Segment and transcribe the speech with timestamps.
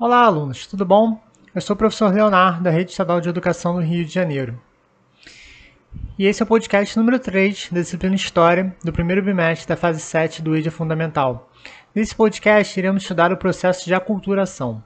[0.00, 1.20] Olá, alunos, tudo bom?
[1.52, 4.56] Eu sou o professor Leonardo, da Rede Estadual de Educação do Rio de Janeiro.
[6.16, 10.00] E esse é o podcast número 3 da disciplina História do primeiro bimestre da fase
[10.00, 11.50] 7 do EJA Fundamental.
[11.92, 14.80] Nesse podcast, iremos estudar o processo de aculturação.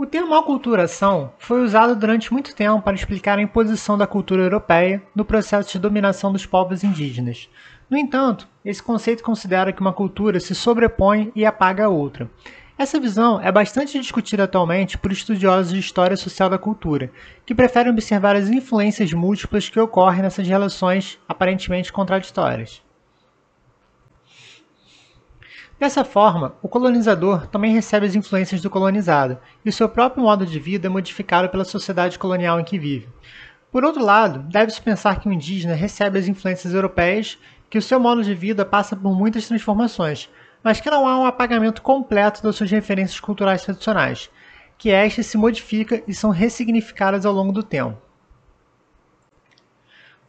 [0.00, 5.02] O termo aculturação foi usado durante muito tempo para explicar a imposição da cultura europeia
[5.12, 7.48] no processo de dominação dos povos indígenas.
[7.90, 12.30] No entanto, esse conceito considera que uma cultura se sobrepõe e apaga a outra.
[12.78, 17.10] Essa visão é bastante discutida atualmente por estudiosos de história social da cultura,
[17.44, 22.80] que preferem observar as influências múltiplas que ocorrem nessas relações aparentemente contraditórias.
[25.78, 30.44] Dessa forma, o colonizador também recebe as influências do colonizado, e o seu próprio modo
[30.44, 33.08] de vida é modificado pela sociedade colonial em que vive.
[33.70, 37.38] Por outro lado, deve-se pensar que o indígena recebe as influências europeias
[37.70, 40.28] que o seu modo de vida passa por muitas transformações,
[40.64, 44.28] mas que não há um apagamento completo das suas referências culturais tradicionais,
[44.76, 48.07] que estas se modificam e são ressignificadas ao longo do tempo.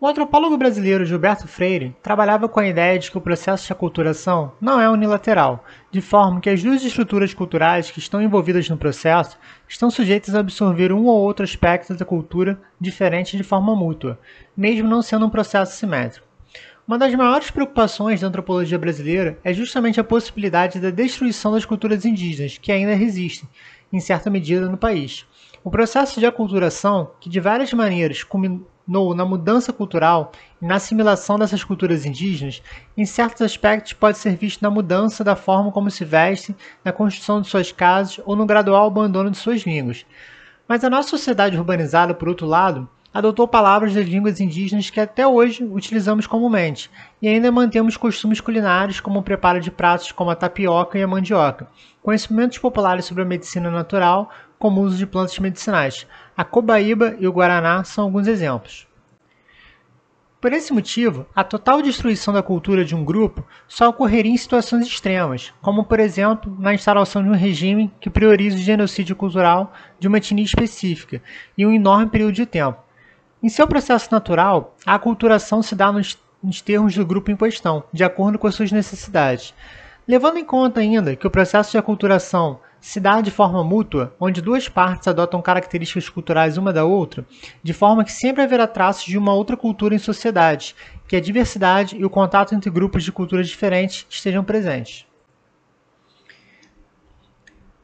[0.00, 4.52] O antropólogo brasileiro Gilberto Freire trabalhava com a ideia de que o processo de aculturação
[4.60, 9.36] não é unilateral, de forma que as duas estruturas culturais que estão envolvidas no processo
[9.68, 14.16] estão sujeitas a absorver um ou outro aspecto da cultura diferente de forma mútua,
[14.56, 16.24] mesmo não sendo um processo simétrico.
[16.86, 22.04] Uma das maiores preocupações da antropologia brasileira é justamente a possibilidade da destruição das culturas
[22.04, 23.48] indígenas, que ainda resistem,
[23.92, 25.26] em certa medida, no país.
[25.64, 28.22] O processo de aculturação, que de várias maneiras
[28.88, 32.62] culminou na mudança cultural e na assimilação dessas culturas indígenas,
[32.96, 37.42] em certos aspectos pode ser visto na mudança da forma como se vestem, na construção
[37.42, 40.06] de suas casas ou no gradual abandono de suas línguas.
[40.66, 45.26] Mas a nossa sociedade urbanizada, por outro lado, adotou palavras das línguas indígenas que até
[45.26, 50.36] hoje utilizamos comumente, e ainda mantemos costumes culinários como o preparo de pratos como a
[50.36, 51.68] tapioca e a mandioca,
[52.02, 56.06] conhecimentos populares sobre a medicina natural, como o uso de plantas medicinais.
[56.36, 58.88] A cobaíba e o guaraná são alguns exemplos.
[60.40, 64.86] Por esse motivo, a total destruição da cultura de um grupo só ocorreria em situações
[64.86, 70.06] extremas, como por exemplo na instalação de um regime que prioriza o genocídio cultural de
[70.06, 71.20] uma etnia específica
[71.56, 72.78] em um enorme período de tempo.
[73.42, 77.82] Em seu processo natural, a aculturação se dá nos, nos termos do grupo em questão,
[77.92, 79.52] de acordo com as suas necessidades.
[80.06, 84.40] Levando em conta ainda que o processo de aculturação se dá de forma mútua, onde
[84.40, 87.24] duas partes adotam características culturais uma da outra,
[87.62, 90.74] de forma que sempre haverá traços de uma outra cultura em sociedade,
[91.06, 95.08] que a diversidade e o contato entre grupos de culturas diferentes estejam presentes.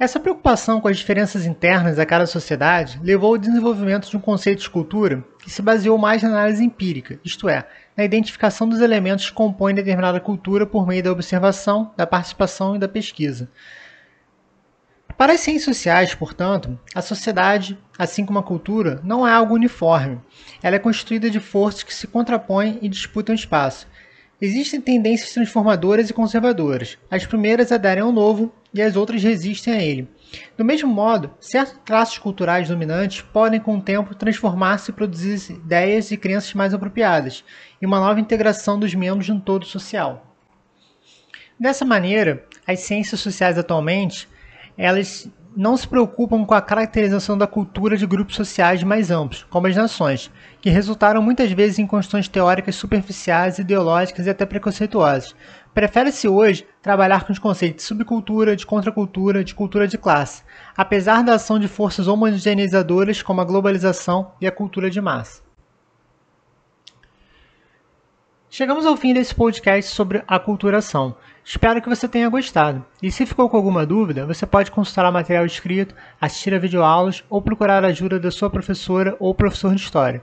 [0.00, 4.62] Essa preocupação com as diferenças internas a cada sociedade levou ao desenvolvimento de um conceito
[4.62, 9.28] de cultura que se baseou mais na análise empírica, isto é, na identificação dos elementos
[9.28, 13.50] que compõem determinada cultura por meio da observação, da participação e da pesquisa.
[15.20, 20.18] Para as ciências sociais, portanto, a sociedade, assim como a cultura, não é algo uniforme.
[20.62, 23.86] Ela é constituída de forças que se contrapõem e disputam espaço.
[24.40, 26.96] Existem tendências transformadoras e conservadoras.
[27.10, 30.08] As primeiras aderem ao novo e as outras resistem a ele.
[30.56, 36.10] Do mesmo modo, certos traços culturais dominantes podem, com o tempo, transformar-se e produzir ideias
[36.10, 37.44] e crenças mais apropriadas,
[37.78, 40.34] e uma nova integração dos membros de um todo social.
[41.58, 44.26] Dessa maneira, as ciências sociais atualmente,
[44.76, 49.66] elas não se preocupam com a caracterização da cultura de grupos sociais mais amplos, como
[49.66, 55.34] as nações, que resultaram muitas vezes em construções teóricas superficiais, ideológicas e até preconceituosas.
[55.74, 60.42] Prefere-se hoje trabalhar com os conceitos de subcultura, de contracultura, de cultura de classe,
[60.76, 65.49] apesar da ação de forças homogeneizadoras como a globalização e a cultura de massa.
[68.52, 71.14] Chegamos ao fim desse podcast sobre aculturação.
[71.44, 72.84] Espero que você tenha gostado.
[73.00, 77.22] E se ficou com alguma dúvida, você pode consultar o material escrito, assistir a videoaulas
[77.30, 80.20] ou procurar a ajuda da sua professora ou professor de história.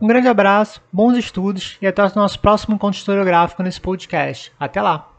[0.00, 4.52] Um grande abraço, bons estudos e até o nosso próximo encontro historiográfico nesse podcast.
[4.58, 5.13] Até lá!